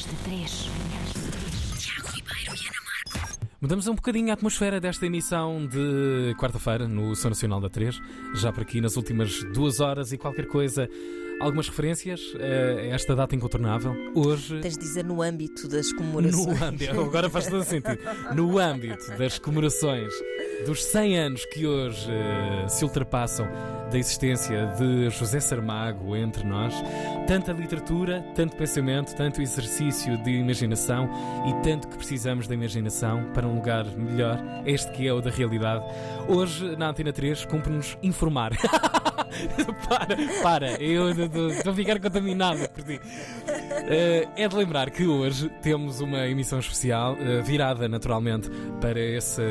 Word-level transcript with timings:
Manhãs 0.00 0.06
de 0.06 0.16
3. 0.24 0.70
Manhãs 0.78 1.12
de 1.12 1.30
3. 1.30 1.78
Tiago 1.78 2.08
Ribeiro 2.08 2.54
e 2.54 2.66
Ana 2.66 2.80
Marco. 2.84 3.38
Mudamos 3.60 3.86
um 3.86 3.94
bocadinho 3.94 4.30
a 4.30 4.34
atmosfera 4.34 4.80
desta 4.80 5.04
emissão 5.04 5.66
de 5.66 6.34
quarta-feira 6.38 6.88
no 6.88 7.14
Som 7.14 7.28
Nacional 7.28 7.60
da 7.60 7.68
3. 7.68 8.00
Já 8.34 8.52
por 8.52 8.62
aqui 8.62 8.80
nas 8.80 8.96
últimas 8.96 9.42
duas 9.52 9.80
horas 9.80 10.12
e 10.12 10.18
qualquer 10.18 10.46
coisa, 10.46 10.88
algumas 11.40 11.68
referências 11.68 12.20
a 12.36 12.86
esta 12.94 13.16
data 13.16 13.34
incontornável. 13.34 13.94
Hoje. 14.14 14.60
Tens 14.60 14.74
de 14.74 14.80
dizer 14.80 15.04
no 15.04 15.22
âmbito 15.22 15.66
das 15.68 15.92
comemorações. 15.92 16.46
No 16.46 16.64
âmbito, 16.64 17.00
agora 17.00 17.30
faz 17.30 17.46
todo 17.46 17.64
sentido. 17.64 17.98
No 18.34 18.58
âmbito 18.58 19.10
das 19.18 19.38
comemorações 19.38 20.12
dos 20.66 20.84
100 20.84 21.18
anos 21.18 21.44
que 21.46 21.66
hoje 21.66 22.10
uh, 22.10 22.68
se 22.68 22.84
ultrapassam 22.84 23.46
da 23.90 23.98
existência 23.98 24.66
de 24.78 25.10
José 25.10 25.40
Saramago 25.40 26.14
entre 26.14 26.44
nós, 26.44 26.74
tanta 27.26 27.52
literatura, 27.52 28.24
tanto 28.34 28.56
pensamento, 28.56 29.14
tanto 29.16 29.42
exercício 29.42 30.16
de 30.22 30.30
imaginação 30.30 31.10
e 31.48 31.62
tanto 31.64 31.88
que 31.88 31.96
precisamos 31.96 32.46
da 32.46 32.54
imaginação 32.54 33.32
para 33.32 33.48
um 33.48 33.56
lugar 33.56 33.84
melhor, 33.96 34.38
este 34.64 34.92
que 34.92 35.08
é 35.08 35.12
o 35.12 35.20
da 35.20 35.30
realidade. 35.30 35.84
Hoje, 36.28 36.76
na 36.76 36.90
Antena 36.90 37.12
3, 37.12 37.46
cumpre-nos 37.46 37.98
informar. 38.02 38.52
para, 39.88 40.16
para, 40.42 40.82
eu 40.82 41.10
estou 41.10 41.72
a 41.72 41.74
ficar 41.74 42.00
contaminado 42.00 42.68
por 42.70 42.84
ti. 42.84 43.00
Uh, 43.80 44.30
é 44.36 44.46
de 44.46 44.54
lembrar 44.54 44.90
que 44.90 45.06
hoje 45.06 45.48
temos 45.62 46.00
uma 46.00 46.26
emissão 46.26 46.58
especial 46.58 47.14
uh, 47.14 47.42
virada 47.42 47.88
naturalmente 47.88 48.48
para 48.80 49.00
essa, 49.00 49.42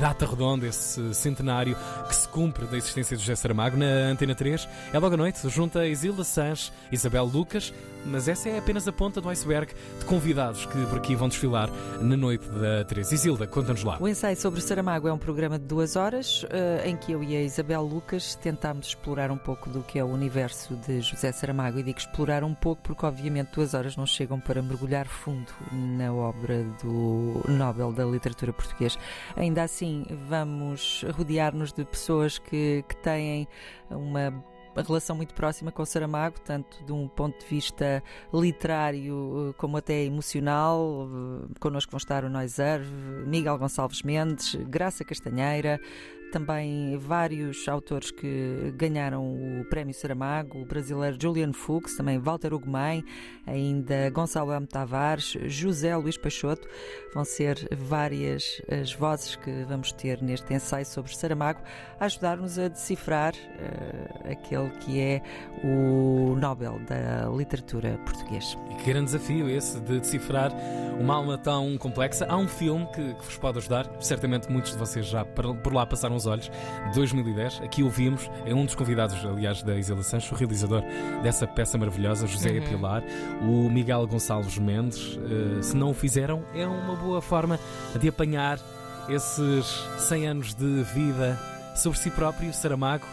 data 0.00 0.24
redonda, 0.24 0.66
esse 0.66 1.14
centenário 1.14 1.76
que 2.08 2.14
se 2.14 2.28
cumpre 2.28 2.64
da 2.66 2.76
existência 2.76 3.16
de 3.16 3.22
José 3.22 3.36
Saramago 3.36 3.76
na 3.76 3.86
Antena 4.10 4.34
3. 4.34 4.68
É 4.92 4.98
logo 4.98 5.14
à 5.14 5.16
noite, 5.16 5.46
junto 5.48 5.78
a 5.78 5.86
Isilda 5.86 6.24
Sanches, 6.24 6.72
Isabel 6.90 7.24
Lucas, 7.24 7.72
mas 8.06 8.28
essa 8.28 8.48
é 8.48 8.58
apenas 8.58 8.86
a 8.86 8.92
ponta 8.92 9.20
do 9.20 9.28
iceberg 9.28 9.74
de 9.98 10.04
convidados 10.04 10.64
que 10.66 10.86
por 10.86 10.98
aqui 10.98 11.14
vão 11.14 11.28
desfilar 11.28 11.68
na 12.00 12.16
noite 12.16 12.48
da 12.48 12.84
3. 12.84 13.12
Isilda, 13.12 13.46
conta-nos 13.46 13.82
lá. 13.82 13.98
O 14.00 14.08
ensaio 14.08 14.36
sobre 14.36 14.60
Saramago 14.60 15.08
é 15.08 15.12
um 15.12 15.18
programa 15.18 15.58
de 15.58 15.64
duas 15.64 15.96
horas 15.96 16.44
uh, 16.44 16.86
em 16.86 16.96
que 16.96 17.12
eu 17.12 17.22
e 17.22 17.36
a 17.36 17.42
Isabel 17.42 17.82
Lucas 17.82 18.36
tentámos 18.36 18.88
explorar 18.88 19.30
um 19.30 19.36
pouco 19.36 19.68
do 19.68 19.82
que 19.82 19.98
é 19.98 20.04
o 20.04 20.08
universo 20.08 20.76
de 20.76 21.00
José 21.00 21.32
Saramago. 21.32 21.78
E 21.78 21.82
digo 21.82 21.98
explorar 21.98 22.44
um 22.44 22.54
pouco 22.54 22.82
porque, 22.82 23.04
obviamente, 23.04 23.50
duas 23.56 23.72
horas 23.72 23.96
não 23.96 24.04
chegam 24.04 24.38
para 24.38 24.60
mergulhar 24.60 25.06
fundo 25.06 25.50
na 25.72 26.12
obra 26.12 26.62
do 26.82 27.42
Nobel 27.48 27.90
da 27.90 28.04
Literatura 28.04 28.52
Português. 28.52 28.98
Ainda 29.34 29.62
assim, 29.62 30.04
vamos 30.28 31.02
rodear-nos 31.16 31.72
de 31.72 31.82
pessoas 31.86 32.38
que, 32.38 32.84
que 32.86 32.96
têm 32.98 33.48
uma 33.90 34.44
uma 34.76 34.82
relação 34.82 35.16
muito 35.16 35.32
próxima 35.32 35.72
com 35.72 35.86
Saramago, 35.86 36.38
tanto 36.40 36.84
de 36.84 36.92
um 36.92 37.08
ponto 37.08 37.38
de 37.40 37.46
vista 37.46 38.02
literário 38.30 39.54
como 39.56 39.78
até 39.78 40.04
emocional. 40.04 41.08
Connosco 41.58 41.92
vão 41.92 41.96
estar 41.96 42.24
o 42.24 42.28
Noiser, 42.28 42.82
Miguel 43.26 43.56
Gonçalves 43.56 44.02
Mendes, 44.02 44.54
Graça 44.68 45.02
Castanheira, 45.02 45.80
também 46.36 46.98
vários 46.98 47.66
autores 47.66 48.10
que 48.10 48.70
ganharam 48.76 49.24
o 49.24 49.64
Prémio 49.70 49.94
Saramago, 49.94 50.60
o 50.60 50.66
brasileiro 50.66 51.16
Julian 51.18 51.54
Fuchs, 51.54 51.96
também 51.96 52.18
Walter 52.18 52.52
Ugumem, 52.52 53.02
ainda 53.46 54.10
Gonçalo 54.10 54.52
M. 54.52 54.66
Tavares, 54.66 55.34
José 55.46 55.96
Luís 55.96 56.18
Peixoto. 56.18 56.68
Vão 57.14 57.24
ser 57.24 57.66
várias 57.74 58.60
as 58.70 58.92
vozes 58.92 59.36
que 59.36 59.64
vamos 59.64 59.92
ter 59.92 60.20
neste 60.20 60.52
ensaio 60.52 60.84
sobre 60.84 61.16
Saramago, 61.16 61.62
a 61.98 62.04
ajudar-nos 62.04 62.58
a 62.58 62.68
decifrar 62.68 63.32
uh, 63.32 64.30
aquele 64.30 64.68
que 64.80 65.00
é 65.00 65.22
o 65.64 66.36
Nobel 66.36 66.78
da 66.86 67.30
Literatura 67.34 67.98
Português. 68.04 68.58
E 68.72 68.74
que 68.74 68.90
grande 68.90 69.06
desafio 69.06 69.48
esse 69.48 69.80
de 69.80 70.00
decifrar 70.00 70.52
uma 71.00 71.14
alma 71.14 71.38
tão 71.38 71.78
complexa. 71.78 72.26
Há 72.28 72.36
um 72.36 72.46
filme 72.46 72.86
que, 72.88 73.14
que 73.14 73.24
vos 73.24 73.38
pode 73.38 73.56
ajudar, 73.56 73.90
certamente 74.00 74.52
muitos 74.52 74.72
de 74.72 74.78
vocês 74.78 75.06
já 75.06 75.24
por 75.24 75.72
lá 75.72 75.86
passaram 75.86 76.14
os 76.14 76.25
olhos, 76.26 76.50
2010. 76.94 77.62
Aqui 77.62 77.82
ouvimos, 77.82 78.30
é 78.44 78.54
um 78.54 78.64
dos 78.64 78.74
convidados, 78.74 79.24
aliás, 79.24 79.62
da 79.62 79.76
Isela 79.76 80.02
Sancho, 80.02 80.34
o 80.34 80.38
realizador 80.38 80.82
dessa 81.22 81.46
peça 81.46 81.78
maravilhosa, 81.78 82.26
José 82.26 82.50
uhum. 82.50 82.68
Pilar, 82.68 83.02
o 83.42 83.70
Miguel 83.70 84.06
Gonçalves 84.06 84.58
Mendes. 84.58 85.16
Uh, 85.16 85.62
se 85.62 85.76
não 85.76 85.90
o 85.90 85.94
fizeram, 85.94 86.42
é 86.54 86.66
uma 86.66 86.96
boa 86.96 87.20
forma 87.20 87.58
de 87.98 88.08
apanhar 88.08 88.58
esses 89.08 89.66
100 89.98 90.26
anos 90.26 90.54
de 90.54 90.82
vida 90.94 91.38
sobre 91.76 91.98
si 91.98 92.10
próprio, 92.10 92.52
Saramago. 92.52 93.06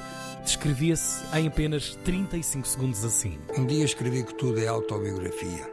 Descrevia-se 0.43 1.23
em 1.37 1.47
apenas 1.47 1.95
35 2.03 2.67
segundos 2.67 3.05
assim. 3.05 3.37
Um 3.57 3.65
dia 3.65 3.85
escrevi 3.85 4.23
que 4.23 4.33
tudo 4.35 4.59
é 4.59 4.67
autobiografia. 4.67 5.71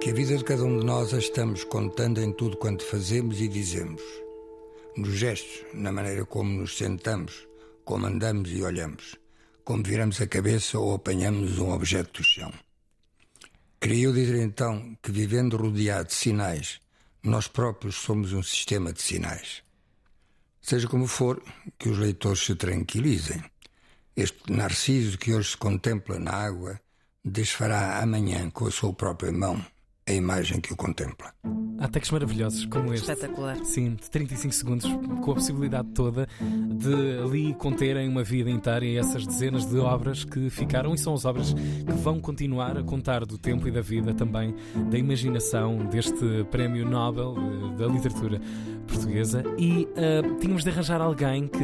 Que 0.00 0.10
a 0.10 0.14
vida 0.14 0.36
de 0.36 0.44
cada 0.44 0.62
um 0.62 0.78
de 0.78 0.84
nós 0.84 1.14
a 1.14 1.18
estamos 1.18 1.64
contando 1.64 2.20
em 2.20 2.32
tudo 2.32 2.56
quanto 2.56 2.84
fazemos 2.84 3.40
e 3.40 3.48
dizemos 3.48 4.02
nos 4.96 5.14
gestos, 5.16 5.64
na 5.74 5.92
maneira 5.92 6.24
como 6.24 6.50
nos 6.50 6.76
sentamos, 6.76 7.46
como 7.84 8.06
andamos 8.06 8.50
e 8.50 8.62
olhamos, 8.62 9.16
como 9.64 9.82
viramos 9.82 10.20
a 10.20 10.26
cabeça 10.26 10.78
ou 10.78 10.94
apanhamos 10.94 11.58
um 11.58 11.70
objeto 11.70 12.20
do 12.20 12.24
chão. 12.24 12.52
Queria 13.80 14.06
eu 14.06 14.12
dizer 14.12 14.42
então 14.42 14.96
que, 15.02 15.12
vivendo 15.12 15.56
rodeado 15.56 16.08
de 16.08 16.14
sinais, 16.14 16.80
nós 17.22 17.46
próprios 17.46 17.96
somos 17.96 18.32
um 18.32 18.42
sistema 18.42 18.92
de 18.92 19.02
sinais. 19.02 19.62
Seja 20.62 20.88
como 20.88 21.06
for, 21.06 21.42
que 21.78 21.88
os 21.88 21.98
leitores 21.98 22.40
se 22.40 22.54
tranquilizem. 22.54 23.42
Este 24.16 24.50
narciso 24.50 25.18
que 25.18 25.34
hoje 25.34 25.50
se 25.50 25.56
contempla 25.56 26.18
na 26.18 26.32
água 26.32 26.80
desfará 27.22 28.00
amanhã 28.00 28.50
com 28.50 28.66
a 28.66 28.70
sua 28.70 28.92
própria 28.92 29.30
mão 29.32 29.64
a 30.08 30.12
imagem 30.12 30.60
que 30.60 30.72
o 30.72 30.76
contempla. 30.76 31.32
Há 31.78 31.88
textos 31.88 32.12
maravilhosos 32.12 32.64
como 32.66 32.94
este. 32.94 33.10
Espetacular. 33.10 33.56
Sim, 33.64 33.96
de 33.96 34.08
35 34.08 34.54
segundos, 34.54 34.86
com 35.22 35.32
a 35.32 35.34
possibilidade 35.34 35.88
toda 35.88 36.28
de 36.40 37.18
ali 37.24 37.54
conterem 37.54 38.08
uma 38.08 38.22
vida 38.22 38.48
inteira 38.48 38.84
e 38.84 38.96
essas 38.96 39.26
dezenas 39.26 39.66
de 39.66 39.78
obras 39.78 40.24
que 40.24 40.48
ficaram 40.48 40.94
e 40.94 40.98
são 40.98 41.12
as 41.12 41.24
obras 41.24 41.52
que 41.52 41.92
vão 41.92 42.20
continuar 42.20 42.78
a 42.78 42.82
contar 42.82 43.26
do 43.26 43.36
tempo 43.36 43.66
e 43.66 43.70
da 43.70 43.80
vida 43.80 44.14
também, 44.14 44.54
da 44.90 44.96
imaginação 44.96 45.78
deste 45.86 46.44
Prémio 46.50 46.88
Nobel 46.88 47.34
eh, 47.36 47.76
da 47.76 47.86
Literatura 47.86 48.40
Portuguesa. 48.86 49.42
E 49.58 49.88
uh, 49.90 50.36
tínhamos 50.38 50.62
de 50.62 50.70
arranjar 50.70 51.00
alguém 51.00 51.48
que 51.48 51.58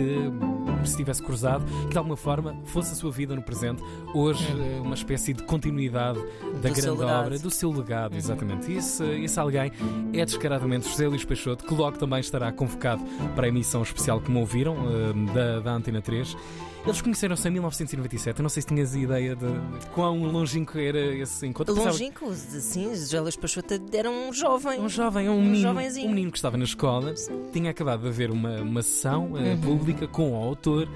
se 0.88 0.96
tivesse 0.96 1.22
cruzado, 1.22 1.64
que 1.86 1.90
de 1.90 1.98
alguma 1.98 2.16
forma 2.16 2.56
fosse 2.64 2.92
a 2.92 2.94
sua 2.94 3.10
vida 3.10 3.34
no 3.34 3.42
presente, 3.42 3.82
hoje 4.14 4.46
uh, 4.52 4.82
uma 4.82 4.94
espécie 4.94 5.32
de 5.32 5.42
continuidade 5.42 6.18
da 6.60 6.68
do 6.68 6.74
grande 6.74 7.02
obra, 7.02 7.38
do 7.38 7.50
seu 7.50 7.70
legado, 7.70 8.12
uhum. 8.12 8.18
exatamente. 8.18 8.70
E 8.70 8.76
esse, 8.76 9.04
esse 9.04 9.38
alguém 9.38 9.72
é 10.12 10.24
descaradamente 10.24 10.88
José 10.88 11.06
Luís 11.08 11.24
Peixoto, 11.24 11.64
que 11.64 11.74
logo 11.74 11.98
também 11.98 12.20
estará 12.20 12.50
convocado 12.52 13.02
para 13.34 13.46
a 13.46 13.48
emissão 13.48 13.82
especial, 13.82 14.20
como 14.20 14.40
ouviram, 14.40 14.76
uh, 14.76 15.34
da, 15.34 15.60
da 15.60 15.72
Antena 15.72 16.00
3. 16.00 16.36
Eles 16.84 17.00
conheceram-se 17.00 17.46
em 17.46 17.52
1997. 17.52 18.40
Eu 18.40 18.42
não 18.42 18.50
sei 18.50 18.62
se 18.62 18.68
tinhas 18.68 18.94
ideia 18.94 19.36
de 19.36 19.46
quão 19.94 20.24
longínquo 20.24 20.78
era 20.78 20.98
esse 21.14 21.46
encontro. 21.46 21.74
Longínquo, 21.74 22.34
sim. 22.34 22.88
José 22.90 23.20
Luís 23.20 23.36
Peixoto 23.36 23.80
era 23.92 24.10
um 24.10 24.32
jovem. 24.32 24.80
Um 24.80 24.88
jovem, 24.88 25.28
um, 25.28 25.38
um 25.38 25.42
menino. 25.42 25.70
Um 25.70 26.08
menino 26.08 26.32
que 26.32 26.38
estava 26.38 26.56
na 26.56 26.64
escola. 26.64 27.14
Sim. 27.14 27.40
Tinha 27.52 27.70
acabado 27.70 28.02
de 28.02 28.08
haver 28.08 28.30
uma, 28.30 28.60
uma 28.60 28.82
sessão 28.82 29.32
uh, 29.32 29.36
uhum. 29.36 29.60
pública 29.60 30.08
com 30.08 30.32
o 30.32 30.34
autor 30.34 30.88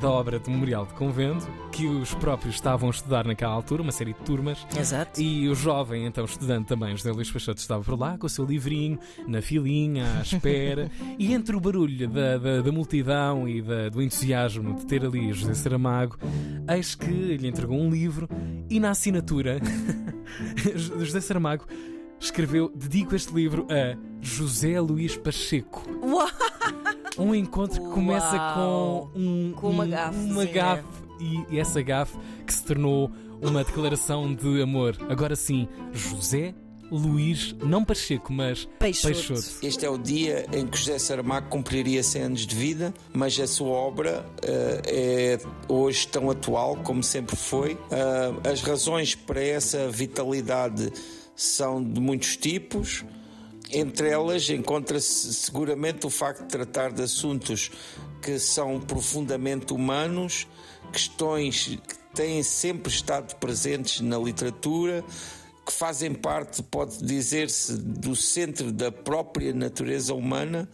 da 0.00 0.10
obra 0.10 0.38
de 0.38 0.50
Memorial 0.50 0.86
de 0.86 0.94
Convento, 0.94 1.46
que 1.72 1.86
os 1.86 2.14
próprios 2.14 2.54
estavam 2.54 2.88
a 2.88 2.92
estudar 2.92 3.26
naquela 3.26 3.52
altura, 3.52 3.82
uma 3.82 3.92
série 3.92 4.12
de 4.12 4.20
turmas. 4.20 4.66
Exato. 4.78 5.20
E 5.20 5.48
o 5.48 5.54
jovem, 5.54 6.06
então 6.06 6.24
estudante 6.24 6.68
também, 6.68 6.96
José 6.96 7.10
Luís 7.10 7.30
Peixoto, 7.30 7.60
estava 7.60 7.82
por 7.82 7.98
lá 7.98 8.16
com 8.16 8.26
o 8.26 8.30
seu 8.30 8.44
livrinho, 8.44 8.98
na 9.26 9.42
filinha, 9.42 10.18
à 10.18 10.22
espera, 10.22 10.90
e 11.18 11.32
entre 11.32 11.56
o 11.56 11.60
barulho 11.60 12.08
da, 12.08 12.38
da, 12.38 12.62
da 12.62 12.72
multidão 12.72 13.48
e 13.48 13.60
da, 13.60 13.88
do 13.88 14.00
entusiasmo 14.00 14.74
de 14.74 14.86
ter 14.86 15.04
ali 15.04 15.32
José 15.32 15.54
Saramago, 15.54 16.16
eis 16.68 16.94
que 16.94 17.06
lhe 17.06 17.48
entregou 17.48 17.78
um 17.78 17.90
livro 17.90 18.28
e 18.70 18.78
na 18.78 18.90
assinatura, 18.90 19.58
José 20.74 21.20
Saramago 21.20 21.64
escreveu: 22.20 22.70
Dedico 22.74 23.14
este 23.14 23.32
livro 23.34 23.66
a 23.70 23.96
José 24.20 24.80
Luís 24.80 25.16
Pacheco. 25.16 25.82
Uau! 26.02 26.28
Um 27.18 27.34
encontro 27.34 27.82
que 27.82 27.88
começa 27.88 28.36
Uau. 28.36 29.10
com 29.14 29.18
um, 29.18 29.52
com 29.52 29.70
uma 29.70 29.86
gafe. 29.86 30.18
Uma 30.18 30.44
gafe 30.44 30.84
e, 31.20 31.44
e 31.50 31.58
essa 31.58 31.82
gafe 31.82 32.16
que 32.46 32.52
se 32.52 32.64
tornou 32.64 33.10
uma 33.40 33.64
declaração 33.64 34.34
de 34.34 34.62
amor. 34.62 34.96
Agora 35.08 35.36
sim, 35.36 35.68
José 35.92 36.54
Luís, 36.90 37.54
não 37.62 37.84
Pacheco, 37.84 38.32
mas 38.32 38.66
Peixoto. 38.78 39.14
Peixoto. 39.14 39.42
Este 39.62 39.84
é 39.84 39.90
o 39.90 39.98
dia 39.98 40.46
em 40.52 40.66
que 40.66 40.78
José 40.78 40.98
Saramago 40.98 41.48
cumpriria 41.48 42.02
100 42.02 42.22
anos 42.22 42.46
de 42.46 42.56
vida, 42.56 42.94
mas 43.12 43.38
a 43.38 43.46
sua 43.46 43.68
obra 43.68 44.24
uh, 44.42 44.82
é 44.86 45.38
hoje 45.68 46.08
tão 46.08 46.30
atual 46.30 46.76
como 46.76 47.02
sempre 47.02 47.36
foi. 47.36 47.74
Uh, 47.74 48.48
as 48.50 48.62
razões 48.62 49.14
para 49.14 49.42
essa 49.42 49.88
vitalidade 49.88 50.90
são 51.36 51.82
de 51.82 52.00
muitos 52.00 52.36
tipos. 52.36 53.04
Entre 53.70 54.08
elas 54.08 54.48
encontra-se 54.48 55.32
seguramente 55.34 56.06
o 56.06 56.10
facto 56.10 56.42
de 56.42 56.48
tratar 56.48 56.92
de 56.92 57.02
assuntos 57.02 57.70
que 58.22 58.38
são 58.38 58.80
profundamente 58.80 59.72
humanos, 59.72 60.46
questões 60.92 61.78
que 61.86 61.98
têm 62.14 62.42
sempre 62.42 62.90
estado 62.90 63.34
presentes 63.36 64.00
na 64.00 64.18
literatura, 64.18 65.04
que 65.66 65.72
fazem 65.72 66.14
parte, 66.14 66.62
pode 66.62 67.04
dizer-se, 67.04 67.76
do 67.76 68.16
centro 68.16 68.72
da 68.72 68.90
própria 68.90 69.52
natureza 69.52 70.14
humana. 70.14 70.68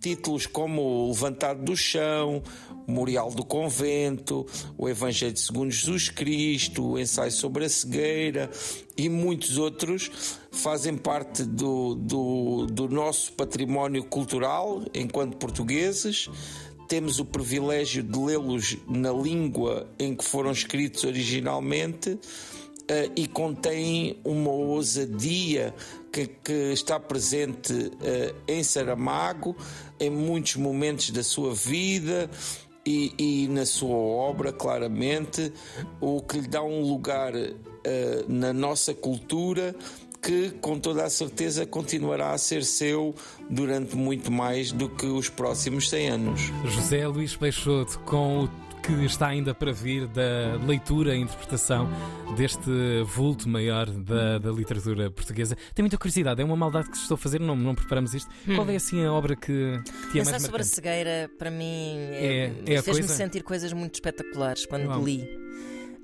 Títulos 0.00 0.46
como 0.46 0.80
o 0.80 1.08
Levantado 1.08 1.62
do 1.64 1.76
Chão, 1.76 2.42
Memorial 2.86 3.30
do 3.30 3.44
Convento, 3.44 4.46
o 4.76 4.88
Evangelho 4.88 5.36
segundo 5.36 5.70
Jesus 5.70 6.08
Cristo, 6.08 6.84
o 6.84 6.98
Ensaio 6.98 7.32
sobre 7.32 7.64
a 7.64 7.68
Cegueira 7.68 8.50
e 8.96 9.08
muitos 9.08 9.56
outros 9.58 10.10
fazem 10.50 10.96
parte 10.96 11.44
do, 11.44 11.94
do, 11.94 12.66
do 12.66 12.88
nosso 12.88 13.32
património 13.32 14.04
cultural 14.04 14.82
enquanto 14.94 15.36
portugueses. 15.36 16.28
Temos 16.88 17.18
o 17.18 17.24
privilégio 17.24 18.02
de 18.02 18.18
lê-los 18.18 18.76
na 18.86 19.12
língua 19.12 19.88
em 19.98 20.14
que 20.14 20.24
foram 20.24 20.50
escritos 20.52 21.04
originalmente 21.04 22.18
Uh, 22.82 23.08
e 23.14 23.28
contém 23.28 24.18
uma 24.24 24.50
ousadia 24.50 25.72
que, 26.12 26.26
que 26.26 26.72
está 26.72 26.98
presente 26.98 27.72
uh, 27.72 28.34
em 28.46 28.62
Saramago 28.64 29.56
em 30.00 30.10
muitos 30.10 30.56
momentos 30.56 31.10
da 31.10 31.22
sua 31.22 31.54
vida 31.54 32.28
e, 32.84 33.14
e, 33.18 33.48
na 33.48 33.64
sua 33.64 33.96
obra, 33.96 34.52
claramente, 34.52 35.52
o 36.00 36.20
que 36.20 36.40
lhe 36.40 36.48
dá 36.48 36.62
um 36.62 36.82
lugar 36.82 37.32
uh, 37.34 37.52
na 38.28 38.52
nossa 38.52 38.92
cultura 38.92 39.74
que, 40.22 40.50
com 40.60 40.78
toda 40.78 41.04
a 41.04 41.10
certeza, 41.10 41.66
continuará 41.66 42.32
a 42.32 42.38
ser 42.38 42.64
seu 42.64 43.14
durante 43.50 43.96
muito 43.96 44.30
mais 44.30 44.70
do 44.70 44.88
que 44.88 45.06
os 45.06 45.28
próximos 45.28 45.90
100 45.90 46.08
anos. 46.08 46.40
José 46.64 47.06
Luís 47.08 47.34
Peixoto, 47.34 47.98
com 48.00 48.44
o 48.44 48.48
que 48.82 48.92
está 49.04 49.28
ainda 49.28 49.54
para 49.54 49.72
vir 49.72 50.06
da 50.08 50.56
leitura 50.66 51.14
e 51.14 51.20
interpretação 51.20 51.88
deste 52.36 52.70
vulto 53.06 53.48
maior 53.48 53.86
da, 53.86 54.38
da 54.38 54.50
literatura 54.50 55.10
portuguesa. 55.10 55.56
Tenho 55.74 55.84
muita 55.84 55.96
curiosidade, 55.96 56.40
é 56.42 56.44
uma 56.44 56.56
maldade 56.56 56.90
que 56.90 56.96
estou 56.96 57.14
a 57.14 57.18
fazer, 57.18 57.40
não, 57.40 57.54
não 57.54 57.74
preparamos 57.74 58.12
isto. 58.12 58.30
Hum. 58.48 58.56
Qual 58.56 58.68
é 58.68 58.76
assim 58.76 59.04
a 59.04 59.12
obra 59.12 59.36
que, 59.36 59.80
que 60.10 60.18
é 60.18 60.24
mais 60.24 60.42
sobre 60.42 60.62
a 60.62 60.64
cegueira, 60.64 61.30
para 61.38 61.50
mim, 61.50 61.96
é, 62.10 62.52
é, 62.66 62.74
é 62.74 62.82
fez-me 62.82 63.08
sentir 63.08 63.42
coisas 63.42 63.72
muito 63.72 63.94
espetaculares 63.94 64.66
quando 64.66 65.04
li. 65.04 65.42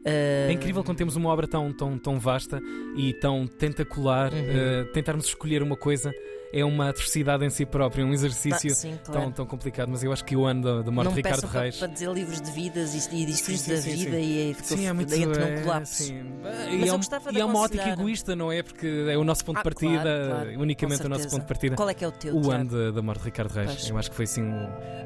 É 0.05 0.53
incrível 0.53 0.83
quando 0.85 0.97
temos 0.97 1.17
uma 1.17 1.29
obra 1.29 1.47
tão, 1.47 1.73
tão, 1.73 1.99
tão 1.99 2.19
vasta 2.19 2.63
e 2.97 3.13
tão 3.15 3.47
tentacular, 3.47 4.33
uhum. 4.33 4.41
uh, 4.41 4.93
tentarmos 4.93 5.27
escolher 5.27 5.63
uma 5.63 5.77
coisa 5.77 6.15
é 6.53 6.65
uma 6.65 6.89
atrocidade 6.89 7.45
em 7.45 7.51
si 7.51 7.67
própria, 7.67 8.05
um 8.05 8.13
exercício 8.13 8.75
sim, 8.75 8.99
claro. 9.05 9.23
tão, 9.23 9.33
tão 9.33 9.47
complicado. 9.47 9.89
Mas 9.89 10.03
eu 10.03 10.13
acho 10.13 10.25
que 10.25 10.37
o 10.37 10.45
ano 10.45 10.63
da, 10.63 10.83
da 10.83 10.91
morte 10.91 11.11
de 11.11 11.17
Ricardo 11.17 11.49
para, 11.49 11.61
Reis. 11.61 11.77
Para 11.77 11.89
dizer 11.89 12.11
livros 12.11 12.41
de 12.41 12.51
vidas 12.51 12.95
e, 12.95 13.23
edifícios 13.23 13.67
da 13.67 13.77
sim, 13.77 13.97
vida 13.97 14.19
e 14.19 14.55
sim, 14.63 14.87
é 14.87 14.93
muito 14.93 15.15
entra 15.15 15.57
num 15.57 15.63
colapso. 15.63 16.13
Mas 16.43 16.55
e, 16.69 16.89
é, 16.89 16.93
um, 16.93 17.01
e 17.33 17.41
é 17.41 17.45
uma 17.45 17.61
ótica 17.61 17.89
egoísta, 17.89 18.35
não 18.35 18.51
é? 18.51 18.63
Porque 18.63 18.87
é 19.11 19.17
o 19.17 19.25
nosso 19.25 19.45
ponto 19.45 19.59
ah, 19.59 19.61
de 19.61 19.65
partida, 19.65 20.03
claro, 20.03 20.29
claro, 20.29 20.61
unicamente 20.61 21.07
o 21.07 21.09
nosso 21.09 21.29
ponto 21.29 21.43
de 21.43 21.49
partida. 21.49 21.77
Qual 21.77 21.89
é 21.89 21.95
que 21.95 22.05
é 22.05 22.09
o 22.09 22.13
teu? 22.13 22.35
O 22.35 22.51
ano 22.51 22.71
da, 22.71 22.91
da 22.91 23.03
morte 23.03 23.21
de 23.21 23.25
Ricardo 23.27 23.53
Reis. 23.53 23.71
Pois. 23.71 23.89
Eu 23.89 23.99
acho 23.99 24.11
que 24.11 24.17
foi 24.17 24.25
assim 24.25 24.43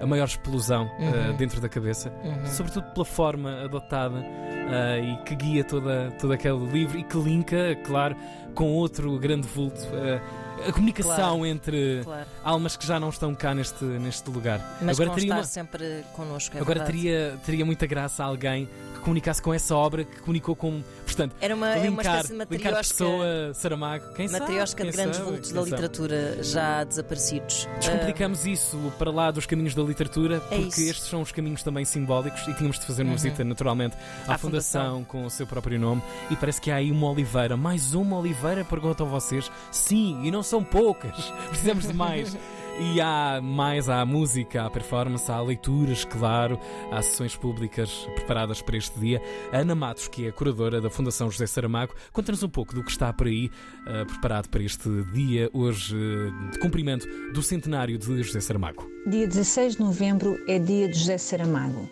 a 0.00 0.06
maior 0.06 0.26
explosão 0.26 0.90
uhum. 0.98 1.30
uh, 1.30 1.36
dentro 1.36 1.60
da 1.60 1.68
cabeça, 1.68 2.12
uhum. 2.24 2.46
sobretudo 2.46 2.86
pela 2.92 3.04
forma 3.04 3.62
adotada 3.64 4.24
uh, 4.68 5.04
e 5.04 5.24
que 5.24 5.34
guia 5.34 5.64
toda, 5.64 6.10
todo 6.20 6.32
aquele 6.32 6.64
livro 6.66 6.98
e 6.98 7.04
que 7.04 7.16
linka, 7.16 7.76
claro, 7.84 8.16
com 8.54 8.72
outro 8.72 9.18
grande 9.18 9.46
vulto. 9.48 9.80
Uh, 9.80 10.42
a 10.68 10.72
comunicação 10.72 11.38
claro, 11.38 11.46
entre 11.46 12.02
claro. 12.04 12.26
almas 12.44 12.76
que 12.76 12.86
já 12.86 13.00
não 13.00 13.08
estão 13.08 13.34
cá 13.34 13.54
neste, 13.54 13.84
neste 13.84 14.30
lugar. 14.30 14.60
Mas 14.80 15.00
agora 15.00 15.16
teria 15.16 15.34
uma... 15.34 15.44
sempre 15.44 16.04
connosco. 16.12 16.56
É 16.56 16.60
agora 16.60 16.80
teria, 16.80 17.36
teria 17.44 17.64
muita 17.64 17.86
graça 17.86 18.22
alguém 18.22 18.68
que 18.94 19.00
comunicasse 19.00 19.42
com 19.42 19.52
essa 19.52 19.74
obra 19.74 20.04
que 20.04 20.20
comunicou 20.20 20.54
com. 20.54 20.82
Portanto, 21.14 21.36
Era 21.40 21.54
uma, 21.54 21.74
linkar, 21.74 21.90
uma 21.90 22.02
espécie 22.02 22.28
de 22.28 22.34
matriosca, 22.34 22.78
pessoa, 22.78 23.54
Saramago, 23.54 24.14
quem 24.14 24.28
matriosca 24.28 24.78
sabe, 24.78 24.90
de 24.90 24.96
grandes 24.96 25.16
sabe, 25.16 25.30
vultos 25.30 25.52
da 25.52 25.62
literatura 25.62 26.42
já 26.42 26.84
desaparecidos. 26.84 27.68
Descomplicamos 27.78 28.44
uh... 28.44 28.48
isso 28.48 28.92
para 28.98 29.10
lá 29.10 29.30
dos 29.30 29.46
caminhos 29.46 29.74
da 29.74 29.82
literatura, 29.82 30.36
é 30.36 30.40
porque 30.40 30.80
é 30.80 30.84
estes 30.84 31.08
são 31.08 31.22
os 31.22 31.32
caminhos 31.32 31.62
também 31.62 31.84
simbólicos 31.84 32.40
e 32.48 32.54
tínhamos 32.54 32.78
de 32.78 32.86
fazer 32.86 33.02
uma 33.02 33.10
uhum. 33.10 33.16
visita 33.16 33.44
naturalmente 33.44 33.96
à, 34.26 34.34
à 34.34 34.38
fundação, 34.38 34.82
fundação, 34.82 35.04
com 35.04 35.26
o 35.26 35.30
seu 35.30 35.46
próprio 35.46 35.78
nome. 35.78 36.02
E 36.30 36.36
parece 36.36 36.60
que 36.60 36.70
há 36.70 36.76
aí 36.76 36.90
uma 36.90 37.10
oliveira, 37.10 37.56
mais 37.56 37.94
uma 37.94 38.18
oliveira, 38.18 38.64
perguntam 38.64 39.06
a 39.06 39.10
vocês. 39.10 39.50
Sim, 39.70 40.20
e 40.24 40.30
não 40.30 40.42
são 40.42 40.64
poucas, 40.64 41.32
precisamos 41.50 41.86
de 41.86 41.92
mais. 41.92 42.36
E 42.80 43.00
há 43.00 43.40
mais, 43.42 43.88
há 43.88 44.04
música, 44.04 44.64
há 44.64 44.70
performance, 44.70 45.30
há 45.30 45.40
leituras, 45.40 46.04
claro, 46.04 46.58
há 46.90 47.02
sessões 47.02 47.36
públicas 47.36 48.08
preparadas 48.14 48.62
para 48.62 48.76
este 48.76 48.98
dia. 48.98 49.20
Ana 49.52 49.74
Matos, 49.74 50.08
que 50.08 50.26
é 50.26 50.28
a 50.30 50.32
curadora 50.32 50.80
da 50.80 50.88
Fundação 50.88 51.30
José 51.30 51.46
Saramago, 51.46 51.94
conta-nos 52.12 52.42
um 52.42 52.48
pouco 52.48 52.74
do 52.74 52.82
que 52.82 52.90
está 52.90 53.12
por 53.12 53.26
aí 53.26 53.50
uh, 53.86 54.06
preparado 54.06 54.48
para 54.48 54.62
este 54.62 54.88
dia, 55.12 55.50
hoje, 55.52 55.94
uh, 55.94 56.50
de 56.50 56.58
cumprimento 56.58 57.06
do 57.32 57.42
centenário 57.42 57.98
de 57.98 58.22
José 58.22 58.40
Saramago. 58.40 58.90
Dia 59.06 59.26
16 59.26 59.76
de 59.76 59.80
novembro 59.80 60.38
é 60.48 60.58
dia 60.58 60.88
de 60.88 60.98
José 60.98 61.18
Saramago. 61.18 61.88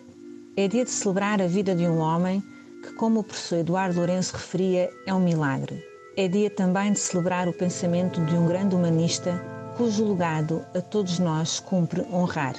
É 0.57 0.67
dia 0.67 0.83
de 0.83 0.91
celebrar 0.91 1.41
a 1.41 1.47
vida 1.47 1.75
de 1.75 1.83
um 1.83 1.99
homem 1.99 2.43
que, 2.83 2.93
como 2.95 3.19
o 3.19 3.23
professor 3.23 3.59
Eduardo 3.59 3.97
Lourenço 3.97 4.35
referia, 4.35 4.89
é 5.05 5.13
um 5.13 5.19
milagre. 5.19 5.81
É 6.17 6.27
dia 6.27 6.49
também 6.49 6.91
de 6.91 6.99
celebrar 6.99 7.47
o 7.47 7.53
pensamento 7.53 8.19
de 8.25 8.35
um 8.35 8.45
grande 8.47 8.75
humanista 8.75 9.60
cujo 9.77 10.09
legado 10.09 10.65
a 10.75 10.81
todos 10.81 11.17
nós 11.17 11.59
cumpre 11.59 12.05
honrar. 12.11 12.55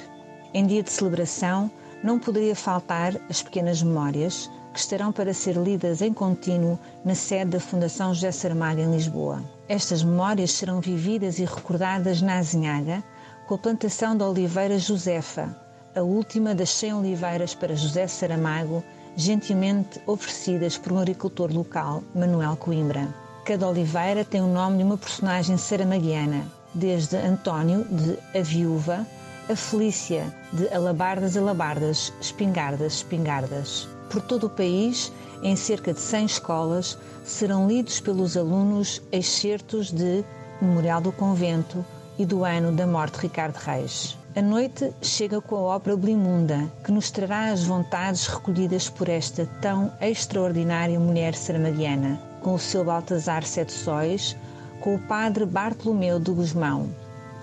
Em 0.53 0.65
dia 0.65 0.81
de 0.81 0.91
celebração, 0.91 1.69
não 2.03 2.19
poderia 2.19 2.55
faltar 2.55 3.15
as 3.29 3.41
pequenas 3.41 3.83
memórias 3.83 4.49
que 4.73 4.79
estarão 4.79 5.11
para 5.11 5.33
ser 5.33 5.55
lidas 5.55 6.01
em 6.01 6.11
contínuo 6.11 6.77
na 7.05 7.13
sede 7.13 7.51
da 7.51 7.59
Fundação 7.59 8.13
José 8.13 8.31
Saramago 8.31 8.81
em 8.81 8.91
Lisboa. 8.91 9.43
Estas 9.69 10.03
memórias 10.03 10.51
serão 10.51 10.81
vividas 10.81 11.37
e 11.37 11.45
recordadas 11.45 12.21
na 12.21 12.39
Azinhaga 12.39 13.03
com 13.47 13.55
a 13.55 13.59
plantação 13.59 14.17
da 14.17 14.27
oliveira 14.27 14.79
Josefa, 14.79 15.55
a 15.95 16.01
última 16.01 16.55
das 16.55 16.71
100 16.71 16.95
oliveiras 16.95 17.53
para 17.53 17.75
José 17.75 18.07
Saramago, 18.07 18.83
gentilmente 19.15 20.01
oferecidas 20.07 20.77
por 20.77 20.91
um 20.91 20.99
agricultor 20.99 21.53
local, 21.53 22.03
Manuel 22.15 22.57
Coimbra. 22.57 23.13
Cada 23.45 23.67
oliveira 23.67 24.25
tem 24.25 24.41
o 24.41 24.47
nome 24.47 24.79
de 24.79 24.83
uma 24.83 24.97
personagem 24.97 25.57
saramaguiana 25.57 26.62
desde 26.73 27.17
António 27.17 27.85
de 27.85 28.17
A 28.37 28.41
Viúva 28.41 29.05
a 29.49 29.55
Felícia 29.57 30.33
de 30.53 30.73
Alabardas 30.73 31.35
Alabardas, 31.35 32.13
Espingardas 32.21 32.93
Espingardas. 32.93 33.89
Por 34.09 34.21
todo 34.21 34.45
o 34.45 34.49
país, 34.49 35.11
em 35.41 35.53
cerca 35.55 35.93
de 35.93 35.99
100 35.99 36.25
escolas, 36.25 36.97
serão 37.25 37.67
lidos 37.67 37.99
pelos 37.99 38.37
alunos 38.37 39.01
excertos 39.11 39.91
de 39.91 40.23
Memorial 40.61 41.01
do 41.01 41.11
Convento 41.11 41.85
e 42.17 42.25
do 42.25 42.45
ano 42.45 42.71
da 42.71 42.87
morte 42.87 43.15
de 43.15 43.21
Ricardo 43.23 43.57
Reis. 43.57 44.17
A 44.33 44.41
noite 44.41 44.93
chega 45.01 45.41
com 45.41 45.57
a 45.57 45.75
ópera 45.75 45.97
Blimunda, 45.97 46.71
que 46.83 46.91
nos 46.91 47.11
trará 47.11 47.51
as 47.51 47.65
vontades 47.65 48.27
recolhidas 48.27 48.89
por 48.89 49.09
esta 49.09 49.45
tão 49.61 49.91
extraordinária 49.99 50.99
mulher 50.99 51.35
saramaguiana, 51.35 52.19
com 52.41 52.53
o 52.53 52.59
seu 52.59 52.85
Baltazar 52.85 53.43
Sete 53.43 53.73
Sóis, 53.73 54.37
com 54.83 54.95
o 54.95 54.99
padre 54.99 55.45
Bartolomeu 55.45 56.19
de 56.19 56.29
Guzmão. 56.29 56.89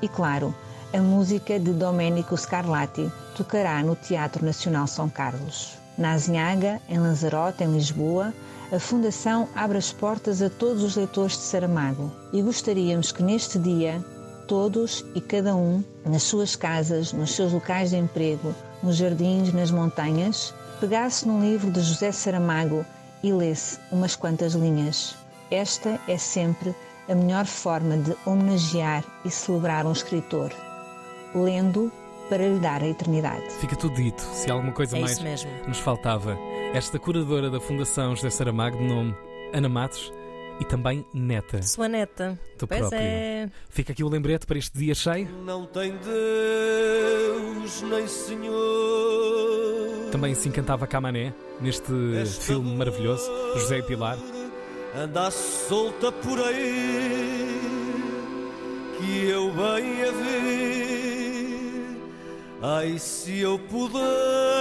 E 0.03 0.09
claro, 0.09 0.55
a 0.93 0.99
música 0.99 1.59
de 1.59 1.73
Domenico 1.73 2.37
Scarlatti 2.37 3.11
tocará 3.35 3.83
no 3.83 3.97
Teatro 3.97 4.45
Nacional 4.45 4.87
São 4.87 5.09
Carlos. 5.09 5.79
Na 5.97 6.13
Azinhaga, 6.13 6.79
em 6.87 6.99
Lanzarote, 6.99 7.65
em 7.65 7.73
Lisboa, 7.73 8.35
a 8.71 8.79
Fundação 8.79 9.49
abre 9.55 9.79
as 9.79 9.91
portas 9.91 10.43
a 10.43 10.51
todos 10.51 10.83
os 10.83 10.97
leitores 10.97 11.33
de 11.33 11.45
Saramago 11.45 12.13
e 12.31 12.43
gostaríamos 12.43 13.11
que 13.11 13.23
neste 13.23 13.59
dia 13.59 14.05
todos 14.47 15.03
e 15.15 15.21
cada 15.21 15.57
um, 15.57 15.83
nas 16.05 16.25
suas 16.25 16.55
casas, 16.55 17.11
nos 17.11 17.35
seus 17.35 17.55
locais 17.55 17.89
de 17.89 17.97
emprego, 17.97 18.55
nos 18.83 18.97
jardins, 18.97 19.51
nas 19.55 19.71
montanhas, 19.71 20.53
pegasse 20.79 21.27
num 21.27 21.41
livro 21.41 21.71
de 21.71 21.81
José 21.81 22.13
Saramago 22.13 22.85
e 23.23 23.33
lesse 23.33 23.79
umas 23.91 24.15
quantas 24.15 24.53
linhas. 24.53 25.17
Esta 25.51 25.99
é 26.07 26.19
sempre 26.19 26.71
a 26.71 26.90
melhor 27.14 27.47
forma 27.47 27.97
de 27.97 28.14
homenagear 28.25 29.05
e 29.25 29.31
celebrar 29.31 29.87
um 29.87 29.93
escritor, 29.93 30.52
lendo 31.35 31.90
para 32.29 32.47
lhe 32.47 32.61
dar 32.61 32.83
a 32.83 32.87
eternidade. 32.87 33.50
Fica 33.61 33.75
tudo 33.75 33.95
dito. 33.95 34.21
Se 34.21 34.50
alguma 34.50 34.73
coisa 34.73 34.97
é 34.97 35.00
mais 35.00 35.19
nos 35.67 35.79
faltava, 35.79 36.38
esta 36.73 36.99
curadora 36.99 37.50
da 37.50 37.61
Fundação 37.61 38.14
José 38.14 38.31
Saramago, 38.31 38.79
de 38.79 38.85
nome 38.85 39.14
Ana 39.52 39.69
Matos, 39.69 40.12
e 40.61 40.64
também 40.64 41.05
neta. 41.12 41.62
Sua 41.62 41.88
neta. 41.88 42.38
Tu 42.59 42.67
pois 42.67 42.81
própria. 42.81 43.00
É. 43.00 43.50
Fica 43.71 43.93
aqui 43.93 44.05
o 44.05 44.09
lembrete 44.09 44.47
para 44.47 44.59
este 44.59 44.79
dia 44.79 44.95
cheio. 44.95 45.29
Não 45.45 45.67
tem 45.67 45.97
Deus 45.97 47.83
nem 47.83 48.07
Senhor. 48.07 48.50
Também 50.12 50.35
se 50.35 50.49
encantava 50.49 50.87
Camané 50.87 51.33
neste 51.61 51.93
Esta 52.21 52.43
filme 52.43 52.76
maravilhoso, 52.76 53.25
José 53.55 53.79
e 53.79 53.83
Pilar 53.83 54.19
anda 54.97 55.31
solta 55.31 56.11
por 56.11 56.39
aí 56.41 57.61
que 58.99 59.29
eu 59.29 59.51
bem 59.51 60.03
a 60.03 60.11
ver. 60.11 61.01
Ai, 62.63 62.99
se 62.99 63.41
eu 63.41 63.59
puder 63.59 64.60